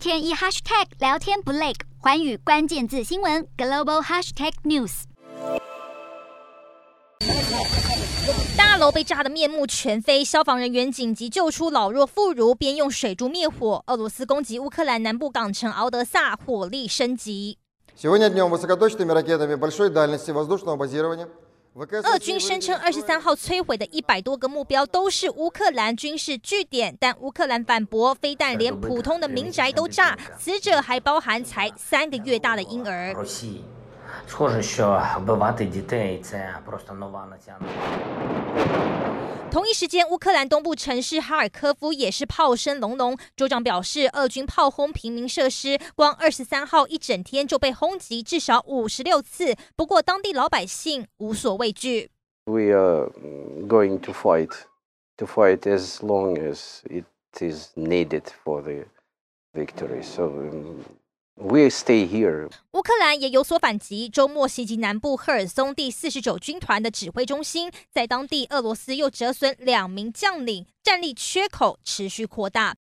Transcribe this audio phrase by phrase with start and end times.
[0.00, 5.02] 天一 hashtag 聊天不累，寰宇关键字新闻 global hashtag news。
[8.56, 13.84] 大楼被炸得面目全非，消防人员紧急救出老弱妇孺，边用水柱灭火。
[13.88, 17.58] 俄罗斯攻击乌克兰南部港城敖德萨，火力升级。
[22.04, 33.14] 俄军声称，二十三号摧毁的一百多个目标都是乌克兰军事据点，但乌克兰反驳，非但连普通的民宅都炸，死者还包含才三个月大的婴儿。
[39.50, 43.18] 同一时间，乌克兰东部城市哈尔科夫也是炮声隆隆。
[43.34, 49.56] 州长表示，俄军炮轰平民设施，光二十三号一整天就被轰击至少五十六次。
[49.74, 52.10] 不过，当地老百姓无所畏惧。
[52.44, 53.10] We are
[53.66, 54.52] going to fight,
[55.16, 57.06] to fight as long as it
[57.40, 58.86] is needed for the
[59.52, 60.04] victory.
[60.04, 60.30] So.
[61.42, 62.50] We stay here.
[62.72, 72.76] 乌克兰也有所反击，周末袭击南部赫尔松第四十九军团的指挥中心，在当地，俄罗斯又折损两名将领，战力缺口持续扩大。